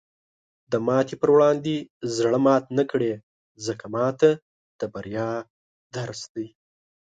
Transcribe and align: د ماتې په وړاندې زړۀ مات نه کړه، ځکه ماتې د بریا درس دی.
د 0.71 0.73
ماتې 0.87 1.15
په 1.21 1.27
وړاندې 1.35 1.75
زړۀ 2.15 2.39
مات 2.45 2.63
نه 2.77 2.83
کړه، 2.91 3.11
ځکه 3.65 3.85
ماتې 3.95 4.31
د 4.79 4.81
بریا 4.93 5.31
درس 5.95 6.21
دی. 6.33 6.47